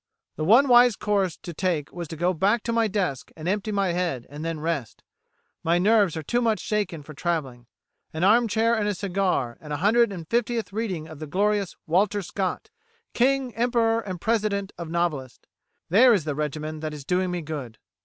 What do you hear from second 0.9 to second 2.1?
course to take was